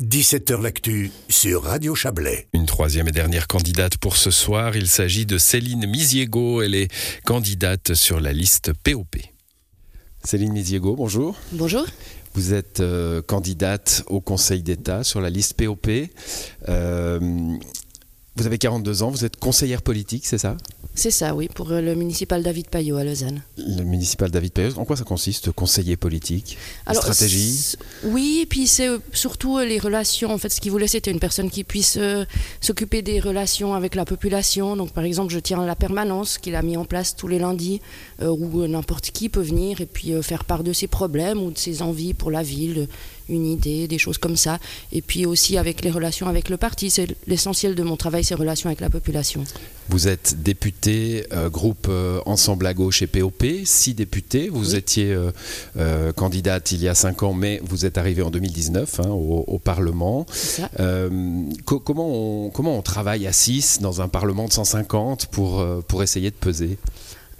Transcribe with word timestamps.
17h 0.00 0.62
L'actu 0.62 1.10
sur 1.28 1.64
Radio 1.64 1.96
Chablais. 1.96 2.46
Une 2.52 2.66
troisième 2.66 3.08
et 3.08 3.10
dernière 3.10 3.48
candidate 3.48 3.96
pour 3.96 4.16
ce 4.16 4.30
soir, 4.30 4.76
il 4.76 4.86
s'agit 4.86 5.26
de 5.26 5.38
Céline 5.38 5.88
Misiego. 5.88 6.62
Elle 6.62 6.76
est 6.76 6.88
candidate 7.24 7.94
sur 7.94 8.20
la 8.20 8.32
liste 8.32 8.72
POP. 8.84 9.16
Céline 10.22 10.52
Misiego, 10.52 10.94
bonjour. 10.94 11.36
Bonjour. 11.50 11.84
Vous 12.34 12.54
êtes 12.54 12.78
euh, 12.78 13.22
candidate 13.22 14.04
au 14.06 14.20
Conseil 14.20 14.62
d'État 14.62 15.02
sur 15.02 15.20
la 15.20 15.30
liste 15.30 15.54
POP. 15.54 15.88
Euh, 16.68 17.18
vous 18.36 18.46
avez 18.46 18.58
42 18.58 19.02
ans, 19.02 19.10
vous 19.10 19.24
êtes 19.24 19.36
conseillère 19.36 19.82
politique, 19.82 20.26
c'est 20.26 20.38
ça? 20.38 20.56
C'est 20.98 21.12
ça, 21.12 21.32
oui, 21.32 21.46
pour 21.46 21.70
euh, 21.70 21.80
le 21.80 21.94
municipal 21.94 22.42
David 22.42 22.70
Payot 22.70 22.96
à 22.96 23.04
Lausanne. 23.04 23.42
Le 23.56 23.84
municipal 23.84 24.32
David 24.32 24.52
Payot, 24.52 24.78
en 24.78 24.84
quoi 24.84 24.96
ça 24.96 25.04
consiste, 25.04 25.52
conseiller 25.52 25.96
politique 25.96 26.58
Alors, 26.86 27.04
Stratégie 27.04 27.76
Oui, 28.02 28.40
et 28.42 28.46
puis 28.46 28.66
c'est 28.66 28.88
euh, 28.88 28.98
surtout 29.12 29.58
euh, 29.58 29.64
les 29.64 29.78
relations. 29.78 30.32
En 30.32 30.38
fait, 30.38 30.48
ce 30.48 30.60
qu'il 30.60 30.72
voulait, 30.72 30.88
c'était 30.88 31.12
une 31.12 31.20
personne 31.20 31.50
qui 31.50 31.62
puisse 31.62 31.98
euh, 31.98 32.24
s'occuper 32.60 33.02
des 33.02 33.20
relations 33.20 33.74
avec 33.74 33.94
la 33.94 34.04
population. 34.04 34.74
Donc, 34.74 34.90
par 34.90 35.04
exemple, 35.04 35.32
je 35.32 35.38
tiens 35.38 35.64
la 35.64 35.76
permanence 35.76 36.36
qu'il 36.36 36.56
a 36.56 36.62
mis 36.62 36.76
en 36.76 36.84
place 36.84 37.14
tous 37.14 37.28
les 37.28 37.38
lundis, 37.38 37.80
euh, 38.20 38.30
où 38.30 38.66
n'importe 38.66 39.12
qui 39.12 39.28
peut 39.28 39.40
venir 39.40 39.80
et 39.80 39.86
puis 39.86 40.12
euh, 40.12 40.22
faire 40.22 40.44
part 40.44 40.64
de 40.64 40.72
ses 40.72 40.88
problèmes 40.88 41.40
ou 41.40 41.52
de 41.52 41.58
ses 41.58 41.80
envies 41.82 42.12
pour 42.12 42.32
la 42.32 42.42
ville, 42.42 42.88
une 43.28 43.46
idée, 43.46 43.88
des 43.88 43.98
choses 43.98 44.18
comme 44.18 44.36
ça. 44.36 44.58
Et 44.92 45.02
puis 45.02 45.26
aussi 45.26 45.56
avec 45.58 45.82
les 45.84 45.90
relations 45.90 46.26
avec 46.28 46.48
le 46.48 46.56
parti. 46.56 46.90
C'est 46.90 47.06
l'essentiel 47.26 47.74
de 47.74 47.82
mon 47.82 47.96
travail, 47.96 48.24
ces 48.24 48.34
relations 48.34 48.68
avec 48.68 48.80
la 48.80 48.90
population. 48.90 49.44
Vous 49.90 50.06
êtes 50.06 50.42
député 50.42 51.24
euh, 51.32 51.48
groupe 51.48 51.86
euh, 51.88 52.20
Ensemble 52.26 52.66
à 52.66 52.74
gauche 52.74 53.00
et 53.00 53.06
POP, 53.06 53.44
six 53.64 53.94
députés. 53.94 54.48
Vous 54.50 54.70
Oui. 54.72 54.76
étiez 54.76 55.16
euh, 55.78 56.12
candidate 56.12 56.72
il 56.72 56.82
y 56.82 56.88
a 56.88 56.94
cinq 56.94 57.22
ans, 57.22 57.32
mais 57.32 57.60
vous 57.64 57.86
êtes 57.86 57.96
arrivé 57.96 58.20
en 58.22 58.30
2019 58.30 59.00
hein, 59.00 59.08
au, 59.08 59.44
au 59.46 59.58
Parlement. 59.58 60.26
Co- 61.64 61.80
comment, 61.80 62.08
on, 62.46 62.50
comment 62.50 62.76
on 62.78 62.82
travaille 62.82 63.26
à 63.26 63.32
6 63.32 63.80
dans 63.80 64.00
un 64.02 64.08
Parlement 64.08 64.46
de 64.46 64.52
150 64.52 65.26
pour, 65.26 65.64
pour 65.86 66.02
essayer 66.02 66.30
de 66.30 66.36
peser? 66.36 66.78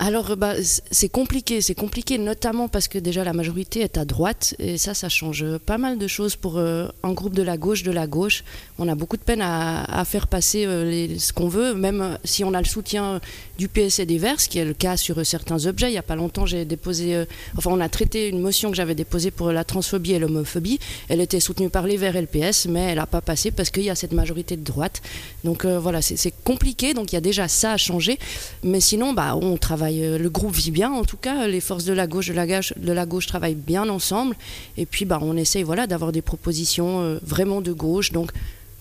Alors, 0.01 0.37
bah, 0.37 0.55
c'est 0.93 1.09
compliqué, 1.09 1.61
c'est 1.61 1.75
compliqué 1.75 2.19
notamment 2.19 2.69
parce 2.69 2.87
que 2.87 2.99
déjà 2.99 3.25
la 3.25 3.33
majorité 3.33 3.81
est 3.81 3.99
à 3.99 4.05
droite 4.05 4.55
et 4.61 4.79
ça, 4.79 4.95
ça 4.95 5.09
change 5.09 5.45
pas 5.67 5.77
mal 5.77 5.99
de 5.99 6.07
choses 6.07 6.37
pour 6.37 6.59
euh, 6.59 6.87
un 7.03 7.13
groupe 7.13 7.35
de 7.35 7.43
la 7.43 7.57
gauche, 7.57 7.83
de 7.83 7.91
la 7.91 8.07
gauche. 8.07 8.45
On 8.79 8.87
a 8.87 8.95
beaucoup 8.95 9.17
de 9.17 9.23
peine 9.23 9.43
à, 9.43 10.05
faire 10.05 10.29
passer 10.29 10.67
euh, 10.67 11.19
ce 11.19 11.33
qu'on 11.33 11.49
veut, 11.49 11.75
même 11.75 12.01
euh, 12.01 12.15
si 12.23 12.45
on 12.45 12.55
a 12.55 12.61
le 12.61 12.67
soutien 12.67 13.21
du 13.59 13.67
PS 13.67 13.99
et 13.99 14.07
des 14.07 14.19
Verts, 14.19 14.41
ce 14.41 14.49
qui 14.49 14.61
est 14.61 14.65
le 14.65 14.73
cas 14.73 14.97
sur 14.97 15.27
certains 15.27 15.67
objets. 15.67 15.89
Il 15.89 15.93
n'y 15.93 15.99
a 15.99 16.03
pas 16.03 16.15
longtemps, 16.15 16.47
j'ai 16.47 16.65
déposé, 16.65 17.25
enfin, 17.57 17.71
on 17.73 17.81
a 17.81 17.89
traité 17.89 18.29
une 18.29 18.41
motion 18.41 18.71
que 18.71 18.77
j'avais 18.77 18.95
déposée 18.95 19.33
pour 19.33 19.51
la 19.51 19.65
transphobie 19.65 20.13
et 20.13 20.21
l'homophobie. 20.21 20.79
Elle 21.09 21.21
était 21.21 21.41
soutenue 21.41 21.71
par 21.71 21.89
les 21.89 21.97
Verts 21.97 22.15
et 22.15 22.21
le 22.21 22.29
PS, 22.29 22.67
mais 22.67 22.91
elle 22.91 22.99
n'a 22.99 23.07
pas 23.07 23.21
passé 23.21 23.51
parce 23.51 23.71
qu'il 23.71 23.83
y 23.83 23.91
a 23.91 23.97
cette 23.97 24.13
majorité 24.13 24.57
de 24.57 24.63
droite. 24.63 25.03
Donc 25.43 25.67
voilà, 25.67 26.03
c'est 26.03 26.33
compliqué. 26.45 26.95
Donc 26.95 27.11
il 27.11 27.17
y 27.17 27.19
a 27.19 27.21
déjà 27.21 27.49
ça 27.49 27.73
à 27.73 27.77
changer. 27.77 28.21
Mais 28.63 28.79
sinon, 28.79 29.13
bah, 29.13 29.35
on 29.35 29.57
travaille, 29.57 29.88
euh, 29.91 30.19
le 30.19 30.31
groupe 30.31 30.55
vit 30.55 30.71
bien 30.71 30.93
en 30.93 31.05
tout 31.05 31.17
cas, 31.17 31.47
les 31.47 31.61
forces 31.61 31.85
de 31.85 31.93
la 31.93 32.07
gauche, 32.07 32.29
de 32.29 32.35
la 32.35 32.47
gauche, 32.47 32.73
de 32.77 33.05
gauche 33.05 33.27
travaillent 33.27 33.55
bien 33.55 33.89
ensemble. 33.89 34.37
Et 34.77 34.87
puis 34.87 35.05
bah, 35.05 35.19
on 35.23 35.37
essaye 35.37 35.63
voilà, 35.63 35.87
d'avoir 35.87 36.13
des 36.13 36.23
propositions 36.23 37.01
euh, 37.01 37.19
vraiment 37.23 37.61
de 37.61 37.73
gauche, 37.73 38.13
donc 38.13 38.31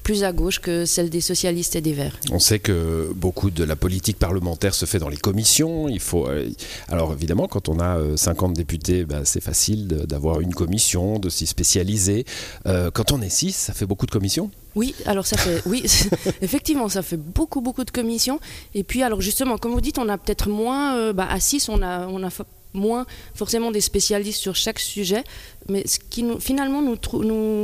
plus 0.08 0.24
à 0.24 0.32
gauche 0.32 0.60
que 0.60 0.86
celles 0.86 1.10
des 1.10 1.20
socialistes 1.20 1.76
et 1.76 1.82
des 1.82 1.92
Verts. 1.92 2.18
On 2.32 2.40
sait 2.40 2.60
que 2.60 3.12
beaucoup 3.14 3.50
de 3.50 3.66
la 3.66 3.76
politique 3.76 4.18
parlementaire 4.18 4.74
se 4.74 4.86
fait 4.86 5.00
dans 5.00 5.10
les 5.10 5.18
commissions. 5.18 5.90
Il 5.90 6.00
faut, 6.00 6.30
euh, 6.30 6.50
alors 6.88 7.12
évidemment, 7.12 7.50
quand 7.50 7.68
on 7.68 7.78
a 7.82 7.98
euh, 7.98 8.16
50 8.16 8.54
députés, 8.54 9.04
bah, 9.04 9.26
c'est 9.26 9.44
facile 9.44 9.86
d'avoir 10.08 10.40
une 10.40 10.54
commission, 10.56 11.20
de 11.20 11.28
s'y 11.28 11.46
spécialiser. 11.46 12.24
Euh, 12.68 12.90
quand 12.90 13.12
on 13.12 13.22
est 13.22 13.28
6, 13.30 13.52
ça 13.52 13.74
fait 13.74 13.86
beaucoup 13.86 14.06
de 14.06 14.12
commissions? 14.12 14.50
Oui, 14.76 14.96
alors 15.06 15.28
ça 15.28 15.36
fait, 15.36 15.62
oui, 15.66 15.84
effectivement, 16.42 16.88
ça 16.88 17.02
fait 17.02 17.18
beaucoup, 17.18 17.60
beaucoup 17.60 17.84
de 17.84 17.92
commissions. 17.92 18.40
Et 18.76 18.86
puis, 18.86 19.04
alors 19.04 19.20
justement, 19.20 19.58
comme 19.58 19.74
vous 19.74 19.82
dites, 19.82 19.98
on 20.00 20.08
a 20.08 20.18
peut-être 20.18 20.48
moins, 20.48 20.96
euh, 20.96 21.12
bah, 21.12 21.28
à 21.30 21.42
6, 21.42 21.68
on 21.68 21.82
a, 21.82 22.08
on 22.08 22.24
a 22.24 22.30
fa- 22.30 22.46
moins 22.74 23.06
forcément 23.36 23.72
des 23.72 23.82
spécialistes 23.82 24.40
sur 24.40 24.56
chaque 24.56 24.80
sujet, 24.80 25.26
mais 25.68 25.86
ce 25.86 26.00
qui 26.00 26.24
nous, 26.24 26.40
finalement 26.40 26.82
nous, 26.82 26.96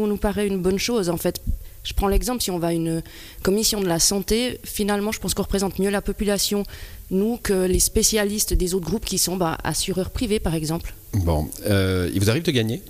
nous 0.08 0.18
paraît 0.18 0.48
une 0.48 0.62
bonne 0.62 0.80
chose, 0.80 1.10
en 1.10 1.16
fait. 1.16 1.40
Je 1.84 1.94
prends 1.94 2.08
l'exemple, 2.08 2.42
si 2.42 2.50
on 2.52 2.60
va 2.60 2.68
à 2.68 2.74
une 2.74 3.04
commission 3.42 3.82
de 3.82 3.88
la 3.88 4.00
santé, 4.00 4.60
finalement, 4.64 5.12
je 5.12 5.20
pense 5.20 5.34
qu'on 5.34 5.44
représente 5.44 5.80
mieux 5.80 5.90
la 5.90 6.02
population, 6.02 6.64
nous, 7.12 7.38
que 7.38 7.66
les 7.66 7.80
spécialistes 7.80 8.54
des 8.54 8.74
autres 8.74 8.86
groupes 8.86 9.06
qui 9.06 9.18
sont 9.18 9.36
bah, 9.36 9.58
assureurs 9.64 10.10
privés, 10.10 10.40
par 10.40 10.56
exemple. 10.56 10.94
Bon, 11.14 11.50
euh, 11.66 12.10
il 12.14 12.20
vous 12.22 12.30
arrive 12.30 12.44
de 12.44 12.52
gagner? 12.52 12.82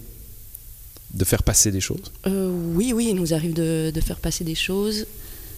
De 1.13 1.25
faire 1.25 1.43
passer 1.43 1.71
des 1.71 1.81
choses? 1.81 2.11
Euh, 2.27 2.51
oui, 2.75 2.93
oui, 2.93 3.07
il 3.09 3.15
nous 3.15 3.33
arrive 3.33 3.53
de, 3.53 3.91
de 3.93 4.01
faire 4.01 4.17
passer 4.17 4.43
des 4.43 4.55
choses. 4.55 5.07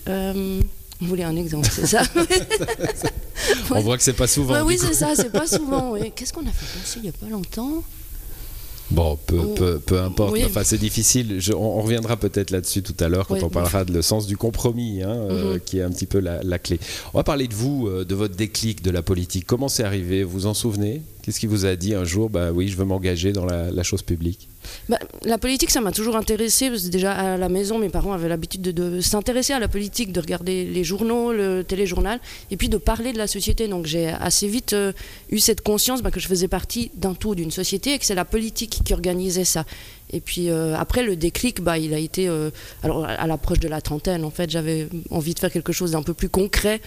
Euh, 0.07 0.61
vous 1.01 1.07
voulez 1.07 1.23
un 1.23 1.35
exemple, 1.35 1.67
c'est 1.71 1.87
ça? 1.87 2.03
On 3.71 3.81
voit 3.81 3.97
que 3.97 4.03
c'est 4.03 4.13
pas 4.13 4.27
souvent. 4.27 4.61
Oui, 4.63 4.77
c'est 4.79 4.93
ça, 4.93 5.13
c'est 5.15 5.31
pas 5.31 5.47
souvent. 5.47 5.95
Qu'est-ce 6.15 6.31
qu'on 6.31 6.45
a 6.47 6.51
fait 6.51 6.79
passer 6.79 6.99
il 6.99 7.03
n'y 7.03 7.09
a 7.09 7.11
pas 7.11 7.27
longtemps? 7.27 7.83
Bon, 8.91 9.17
peu, 9.25 9.39
Oh. 9.43 9.53
peu, 9.55 9.79
peu 9.79 9.99
importe. 9.99 10.33
Oui. 10.33 10.43
Enfin, 10.45 10.63
c'est 10.63 10.77
difficile. 10.77 11.37
Je- 11.39 11.53
on, 11.53 11.79
on 11.79 11.81
reviendra 11.81 12.17
peut-être 12.17 12.51
là-dessus 12.51 12.83
tout 12.83 12.95
à 12.99 13.07
l'heure 13.09 13.27
quand 13.27 13.33
Oui, 13.35 13.39
on 13.43 13.47
oui. 13.47 13.51
parlera 13.51 13.83
de 13.83 13.91
le 13.91 14.01
sens 14.01 14.27
du 14.27 14.37
compromis, 14.37 15.01
hein, 15.01 15.09
euh, 15.09 15.53
Mhm. 15.55 15.59
qui 15.61 15.79
est 15.79 15.81
un 15.81 15.89
petit 15.89 16.05
peu 16.05 16.19
la, 16.19 16.43
la 16.43 16.59
clé. 16.59 16.79
On 17.13 17.17
va 17.17 17.23
parler 17.23 17.47
de 17.47 17.53
vous, 17.55 17.87
euh, 17.87 18.05
de 18.05 18.13
votre 18.15 18.35
déclic 18.35 18.83
de 18.83 18.91
la 18.91 19.01
politique. 19.01 19.45
Comment 19.47 19.69
c'est 19.69 19.83
arrivé? 19.83 20.23
Vous 20.23 20.31
vous 20.31 20.45
en 20.45 20.53
souvenez? 20.53 21.01
Qu'est-ce 21.25 21.39
qui 21.39 21.47
vous 21.47 21.65
a 21.65 21.75
dit 21.75 21.95
un 21.95 22.03
jour 22.03 22.29
Bah 22.29 22.51
oui, 22.51 22.67
je 22.67 22.77
veux 22.77 22.85
m'engager 22.85 23.31
dans 23.31 23.45
la, 23.45 23.81
chose 23.81 24.03
publique? 24.03 24.47
Bah, 24.87 24.99
La 25.23 25.39
politique, 25.39 25.71
ça 25.71 25.81
m'a 25.81 25.91
toujours 25.91 26.17
intéressé 26.17 26.69
parce 26.69 26.83
que 26.83 26.89
déjà 26.89 27.13
à 27.13 27.35
la 27.35 27.49
maison, 27.49 27.79
mes 27.79 27.89
parents 27.89 28.13
avaient 28.13 28.29
l'habitude 28.29 28.61
de, 28.61 28.71
de 28.71 29.01
s'intéresser 29.01 29.51
à 29.53 29.57
la 29.57 29.67
politique, 29.67 30.11
de 30.11 30.19
regarder 30.19 30.65
les 30.65 30.83
journaux, 30.83 31.33
le 31.33 31.63
téléjournal, 31.63 32.19
et 32.51 32.57
puis 32.57 32.69
de 32.69 32.77
parler 32.77 33.11
de 33.11 33.17
la 33.17 33.25
société. 33.25 33.67
Donc 33.67 33.87
j'ai 33.87 34.09
assez 34.09 34.47
vite 34.47 34.73
euh, 34.73 34.91
eu 35.31 35.39
cette 35.39 35.61
conscience 35.61 36.03
bah, 36.03 36.11
que 36.11 36.19
je 36.19 36.27
faisais 36.27 36.47
partie 36.47 36.91
d'un 36.93 37.15
tout, 37.15 37.33
d'une 37.33 37.49
société, 37.49 37.95
et 37.95 37.97
que 37.97 38.05
c'est 38.05 38.13
la 38.13 38.25
politique 38.25 38.81
qui 38.85 38.93
organisait 38.93 39.45
ça. 39.45 39.65
Et 40.11 40.19
puis 40.21 40.49
euh, 40.49 40.75
après, 40.77 41.03
le 41.03 41.15
déclic, 41.15 41.61
bah, 41.61 41.77
il 41.77 41.93
a 41.93 41.97
été 41.99 42.27
euh, 42.27 42.49
alors 42.83 43.05
à 43.05 43.25
l'approche 43.27 43.59
de 43.59 43.67
la 43.67 43.81
trentaine. 43.81 44.23
En 44.23 44.29
fait, 44.29 44.49
j'avais 44.49 44.87
envie 45.09 45.33
de 45.33 45.39
faire 45.39 45.51
quelque 45.51 45.73
chose 45.73 45.91
d'un 45.91 46.03
peu 46.03 46.13
plus 46.13 46.29
concret. 46.29 46.79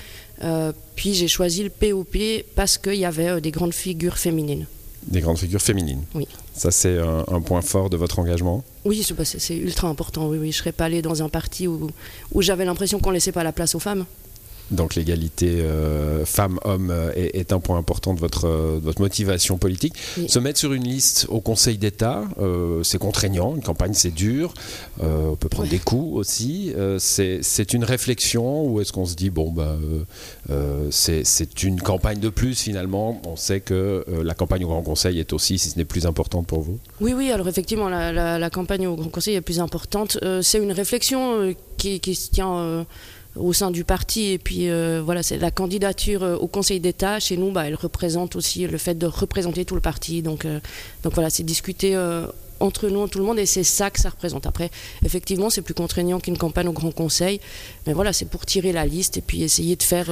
Euh, 0.44 0.72
puis 0.94 1.14
j'ai 1.14 1.28
choisi 1.28 1.62
le 1.64 1.70
POP 1.70 2.16
parce 2.54 2.78
qu'il 2.78 2.94
y 2.94 3.04
avait 3.04 3.40
des 3.40 3.50
grandes 3.50 3.74
figures 3.74 4.18
féminines. 4.18 4.66
Des 5.06 5.20
grandes 5.20 5.38
figures 5.38 5.60
féminines. 5.62 6.02
Oui. 6.14 6.26
Ça, 6.54 6.70
c'est 6.70 6.98
un, 6.98 7.24
un 7.28 7.40
point 7.40 7.60
fort 7.62 7.88
de 7.90 7.96
votre 7.96 8.18
engagement? 8.18 8.64
Oui, 8.84 9.04
c'est- 9.24 9.56
ultra 9.56 9.88
important. 9.88 10.28
Oui, 10.28 10.38
oui. 10.38 10.52
Je 10.52 10.58
serais 10.58 10.72
pas 10.72 10.84
allée 10.86 11.02
dans 11.02 11.22
un 11.22 11.28
parti 11.28 11.66
où, 11.66 11.88
où 12.34 12.42
j'avais 12.42 12.64
l'impression 12.64 12.98
qu'on 12.98 13.10
laissait 13.10 13.32
pas 13.32 13.44
la 13.44 13.52
place 13.52 13.74
aux 13.74 13.78
femmes. 13.80 14.04
Donc 14.70 14.94
l'égalité 14.94 15.60
euh, 15.60 16.24
femmes-hommes 16.26 16.90
euh, 16.90 17.10
est, 17.14 17.36
est 17.38 17.52
un 17.52 17.60
point 17.60 17.78
important 17.78 18.12
de 18.14 18.20
votre, 18.20 18.46
euh, 18.46 18.74
de 18.80 18.84
votre 18.84 19.00
motivation 19.00 19.56
politique. 19.56 19.94
Oui. 20.18 20.28
Se 20.28 20.38
mettre 20.38 20.58
sur 20.58 20.72
une 20.74 20.84
liste 20.84 21.26
au 21.30 21.40
Conseil 21.40 21.78
d'État, 21.78 22.24
euh, 22.40 22.82
c'est 22.82 22.98
contraignant, 22.98 23.54
une 23.56 23.62
campagne 23.62 23.94
c'est 23.94 24.10
dur, 24.10 24.52
euh, 25.02 25.28
on 25.30 25.36
peut 25.36 25.48
prendre 25.48 25.68
Ouais. 25.70 25.76
des 25.78 25.82
coups 25.82 26.16
aussi. 26.16 26.72
C'est 26.98 27.72
une 27.72 27.84
réflexion 27.84 28.64
ou 28.66 28.80
est-ce 28.80 28.92
qu'on 28.92 29.06
se 29.06 29.14
dit, 29.14 29.30
bon, 29.30 29.50
bah, 29.50 29.76
c'est 30.90 31.24
c'est 31.24 31.62
une 31.62 31.80
campagne 31.80 32.18
de 32.20 32.28
plus 32.28 32.54
finalement, 32.60 33.20
on 33.26 33.36
sait 33.36 33.60
que 33.60 34.04
la 34.22 34.34
campagne 34.34 34.64
au 34.64 34.68
Grand 34.68 34.82
Conseil 34.82 35.18
est 35.18 35.32
aussi, 35.32 35.58
si 35.58 35.70
ce 35.70 35.78
n'est 35.78 35.84
plus 35.84 36.06
importante 36.06 36.46
pour 36.46 36.60
vous 36.60 36.78
Oui, 37.00 37.12
oui. 37.14 37.30
Alors 37.30 37.48
effectivement, 37.48 37.88
la, 37.88 38.12
la- 38.12 38.38
la 38.38 38.50
campagne 38.50 38.86
au 38.86 38.96
Grand 38.96 39.08
Conseil 39.10 39.34
est 39.34 39.40
plus 39.40 39.60
importante. 39.60 40.18
C'est 40.42 40.58
une 40.58 40.72
réflexion 40.72 41.54
qui, 41.76 42.00
qui 42.00 42.14
se 42.14 42.30
tient 42.30 42.86
au 43.36 43.52
sein 43.52 43.70
du 43.70 43.84
parti. 43.84 44.32
Et 44.32 44.38
puis 44.38 44.68
euh, 44.68 45.02
voilà, 45.04 45.22
c'est 45.22 45.38
la 45.38 45.50
candidature 45.50 46.22
euh, 46.22 46.36
au 46.36 46.46
Conseil 46.46 46.80
d'État. 46.80 47.20
Chez 47.20 47.36
nous, 47.36 47.50
bah, 47.50 47.66
elle 47.66 47.74
représente 47.74 48.36
aussi 48.36 48.66
le 48.66 48.78
fait 48.78 48.94
de 48.94 49.06
représenter 49.06 49.64
tout 49.64 49.74
le 49.74 49.80
parti. 49.80 50.22
Donc, 50.22 50.44
euh, 50.44 50.60
donc 51.02 51.14
voilà, 51.14 51.30
c'est 51.30 51.42
discuter. 51.42 51.96
entre 52.60 52.88
nous, 52.88 53.06
tout 53.06 53.18
le 53.20 53.24
monde, 53.24 53.38
et 53.38 53.46
c'est 53.46 53.64
ça 53.64 53.90
que 53.90 54.00
ça 54.00 54.10
représente. 54.10 54.46
Après, 54.46 54.70
effectivement, 55.04 55.48
c'est 55.48 55.62
plus 55.62 55.74
contraignant 55.74 56.18
qu'une 56.18 56.36
campagne 56.36 56.66
au 56.68 56.72
Grand 56.72 56.90
Conseil, 56.90 57.40
mais 57.86 57.92
voilà, 57.92 58.12
c'est 58.12 58.24
pour 58.24 58.44
tirer 58.46 58.72
la 58.72 58.84
liste 58.84 59.16
et 59.16 59.20
puis 59.20 59.44
essayer 59.44 59.76
de 59.76 59.82
faire, 59.82 60.10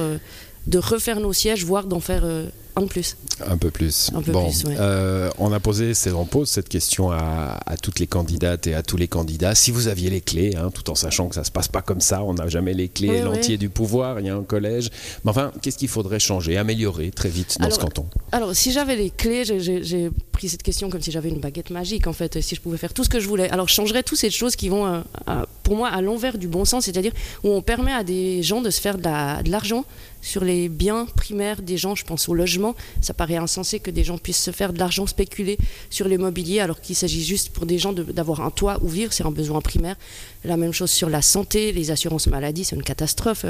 de 0.67 0.77
refaire 0.79 1.19
nos 1.19 1.33
sièges, 1.33 1.63
voire 1.65 1.85
d'en 1.85 1.99
faire 1.99 2.21
euh, 2.25 2.47
un 2.75 2.81
de 2.81 2.87
plus. 2.87 3.17
Un 3.47 3.57
peu 3.57 3.71
plus. 3.71 4.11
Un 4.15 4.21
peu 4.21 4.31
bon, 4.31 4.49
plus, 4.49 4.65
ouais. 4.65 4.75
euh, 4.79 5.29
on 5.39 5.51
a 5.51 5.59
posé, 5.59 5.93
on 6.15 6.25
pose 6.25 6.49
cette 6.49 6.69
question 6.69 7.11
à, 7.11 7.59
à 7.65 7.77
toutes 7.77 7.99
les 7.99 8.05
candidates 8.07 8.67
et 8.67 8.75
à 8.75 8.83
tous 8.83 8.97
les 8.97 9.07
candidats. 9.07 9.55
Si 9.55 9.71
vous 9.71 9.87
aviez 9.87 10.09
les 10.09 10.21
clés, 10.21 10.55
hein, 10.55 10.69
tout 10.73 10.89
en 10.91 10.95
sachant 10.95 11.27
que 11.27 11.35
ça 11.35 11.43
se 11.43 11.49
passe 11.51 11.67
pas 11.67 11.81
comme 11.81 12.01
ça, 12.01 12.23
on 12.23 12.33
n'a 12.35 12.47
jamais 12.49 12.73
les 12.73 12.87
clés, 12.89 13.09
Oui, 13.09 13.21
l'entier 13.21 13.57
du 13.57 13.69
pouvoir, 13.69 14.19
il 14.19 14.25
y 14.27 14.29
a 14.29 14.35
un 14.35 14.43
collège. 14.43 14.89
Mais 15.23 15.31
enfin, 15.31 15.51
qu'est-ce 15.61 15.77
qu'il 15.77 15.87
faudrait 15.87 16.19
changer, 16.19 16.57
améliorer 16.57 17.09
très 17.11 17.29
vite 17.29 17.57
dans 17.59 17.69
ce 17.71 17.79
canton? 17.79 18.05
Alors, 18.31 18.55
si 18.55 18.71
j'avais 18.71 18.95
les 18.95 19.09
clés, 19.09 19.43
j'ai- 19.45 20.11
pris 20.31 20.49
cette 20.49 20.61
question 20.61 20.91
comme 20.91 21.01
si 21.01 21.09
j'avais 21.11 21.29
une 21.29 21.39
baguette 21.39 21.71
magique, 21.71 22.05
en 22.05 22.13
fait, 22.13 22.39
si 22.43 22.53
je 22.53 22.61
pouvais 22.61 22.77
faire 22.77 22.93
tout 22.93 23.03
ce 23.03 23.09
que 23.09 23.19
je 23.19 23.27
voulais. 23.27 23.49
Alors, 23.49 23.67
je 23.67 23.73
changerais 23.73 24.03
toutes 24.03 24.19
ces 24.19 24.29
choses 24.29 24.55
qui 24.55 24.69
vont, 24.69 24.85
euh, 24.85 24.99
à- 25.25 25.47
pour 25.63 25.75
moi, 25.75 25.89
à 25.89 25.99
l'envers 26.01 26.37
du 26.37 26.47
bon 26.47 26.63
sens, 26.63 26.85
c'est-à-dire 26.85 27.11
où 27.43 27.49
on 27.49 27.63
permet 27.63 27.91
à 27.91 28.03
des 28.03 28.43
gens 28.43 28.61
de 28.61 28.69
se 28.69 28.79
faire 28.79 28.99
de 28.99 29.03
la- 29.03 29.41
de 29.41 29.49
l'argent 29.49 29.83
sur 30.27 30.43
les 30.43 30.67
biens 30.67 31.07
primaires 31.15 31.61
des 31.61 31.77
gens. 31.77 31.95
Je 31.95 32.03
pense 32.03 32.27
au 32.27 32.33
logement. 32.33 32.75
Ça 33.01 33.13
paraît 33.13 33.37
insensé 33.37 33.79
que 33.79 33.89
des 33.89 34.03
gens 34.03 34.17
puissent 34.17 34.43
se 34.43 34.51
faire 34.51 34.73
de 34.73 34.79
l'argent 34.79 35.07
spéculer 35.07 35.57
sur 35.89 36.07
l'immobilier 36.07 36.59
alors 36.59 36.81
qu'il 36.81 36.95
s'agit 36.95 37.23
juste 37.23 37.49
pour 37.49 37.65
des 37.65 37.79
gens 37.79 37.93
d'avoir 37.93 38.41
un 38.41 38.51
toit 38.51 38.77
où 38.81 38.89
vivre. 38.89 39.13
C'est 39.13 39.25
un 39.25 39.31
besoin 39.31 39.61
primaire. 39.61 39.95
La 40.43 40.57
même 40.57 40.73
chose 40.73 40.91
sur 40.91 41.09
la 41.09 41.21
santé, 41.21 41.71
les 41.71 41.91
assurances 41.91 42.27
maladie, 42.27 42.65
c'est 42.65 42.75
une 42.75 42.83
catastrophe. 42.83 43.45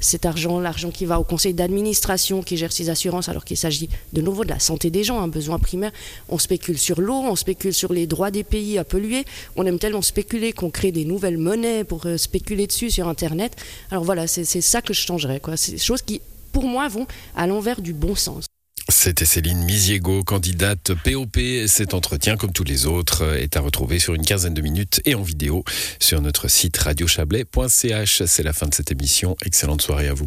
cet 0.00 0.26
argent, 0.26 0.60
l'argent 0.60 0.90
qui 0.90 1.06
va 1.06 1.18
au 1.18 1.24
conseil 1.24 1.54
d'administration 1.54 2.42
qui 2.42 2.56
gère 2.56 2.72
ces 2.72 2.90
assurances 2.90 3.28
alors 3.28 3.44
qu'il 3.44 3.56
s'agit 3.56 3.88
de 4.12 4.20
nouveau 4.20 4.44
de 4.44 4.50
la 4.50 4.58
santé 4.58 4.90
des 4.90 5.04
gens, 5.04 5.20
un 5.20 5.28
besoin 5.28 5.58
primaire. 5.58 5.92
On 6.28 6.38
spécule 6.38 6.78
sur 6.78 7.00
l'eau, 7.00 7.14
on 7.14 7.36
spécule 7.36 7.72
sur 7.72 7.92
les 7.92 8.06
droits 8.06 8.30
des 8.30 8.44
pays 8.44 8.78
à 8.78 8.84
polluer. 8.84 9.24
On 9.56 9.64
aime 9.64 9.78
tellement 9.78 10.02
spéculer 10.02 10.52
qu'on 10.52 10.70
crée 10.70 10.92
des 10.92 11.06
nouvelles 11.06 11.38
monnaies 11.38 11.84
pour 11.84 12.04
euh, 12.06 12.18
spéculer 12.18 12.66
dessus 12.66 12.90
sur 12.90 13.08
Internet. 13.08 13.56
Alors 13.90 14.04
voilà, 14.04 14.26
c'est 14.26 14.44
ça 14.60 14.82
que 14.82 14.92
je 14.92 15.00
changerais. 15.00 15.40
C'est 15.62 15.72
des 15.72 15.78
choses 15.78 16.02
qui, 16.02 16.20
pour 16.52 16.64
moi, 16.64 16.88
vont 16.88 17.06
à 17.36 17.46
l'envers 17.46 17.80
du 17.80 17.92
bon 17.92 18.16
sens. 18.16 18.46
C'était 18.88 19.24
Céline 19.24 19.62
Misiego, 19.62 20.24
candidate 20.24 20.92
POP. 21.04 21.38
Cet 21.68 21.94
entretien, 21.94 22.36
comme 22.36 22.52
tous 22.52 22.64
les 22.64 22.86
autres, 22.86 23.36
est 23.36 23.56
à 23.56 23.60
retrouver 23.60 24.00
sur 24.00 24.14
une 24.14 24.24
quinzaine 24.24 24.54
de 24.54 24.60
minutes 24.60 25.00
et 25.04 25.14
en 25.14 25.22
vidéo 25.22 25.64
sur 26.00 26.20
notre 26.20 26.48
site 26.48 26.76
radiochablais.ch. 26.78 28.24
C'est 28.24 28.42
la 28.42 28.52
fin 28.52 28.66
de 28.66 28.74
cette 28.74 28.90
émission. 28.90 29.36
Excellente 29.44 29.82
soirée 29.82 30.08
à 30.08 30.14
vous. 30.14 30.26